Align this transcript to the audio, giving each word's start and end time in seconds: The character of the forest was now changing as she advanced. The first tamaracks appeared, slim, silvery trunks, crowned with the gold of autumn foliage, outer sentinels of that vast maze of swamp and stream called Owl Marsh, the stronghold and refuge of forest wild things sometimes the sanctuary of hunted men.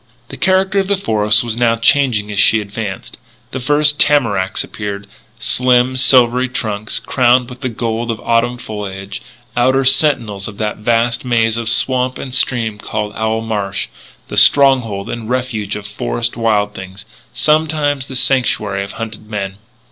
The 0.29 0.35
character 0.37 0.79
of 0.79 0.87
the 0.87 0.97
forest 0.97 1.43
was 1.43 1.55
now 1.57 1.75
changing 1.75 2.31
as 2.31 2.39
she 2.39 2.59
advanced. 2.59 3.17
The 3.51 3.59
first 3.59 3.99
tamaracks 3.99 4.63
appeared, 4.63 5.05
slim, 5.37 5.95
silvery 5.95 6.49
trunks, 6.49 6.99
crowned 6.99 7.47
with 7.51 7.61
the 7.61 7.69
gold 7.69 8.09
of 8.09 8.19
autumn 8.21 8.57
foliage, 8.57 9.21
outer 9.55 9.85
sentinels 9.85 10.47
of 10.47 10.57
that 10.57 10.77
vast 10.77 11.23
maze 11.23 11.55
of 11.55 11.69
swamp 11.69 12.17
and 12.17 12.33
stream 12.33 12.79
called 12.79 13.13
Owl 13.15 13.41
Marsh, 13.41 13.89
the 14.27 14.37
stronghold 14.37 15.07
and 15.07 15.29
refuge 15.29 15.75
of 15.75 15.85
forest 15.85 16.35
wild 16.35 16.73
things 16.73 17.05
sometimes 17.31 18.07
the 18.07 18.15
sanctuary 18.15 18.83
of 18.83 18.93
hunted 18.93 19.29
men. 19.29 19.59